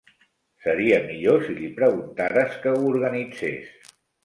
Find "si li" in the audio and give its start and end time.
1.49-1.69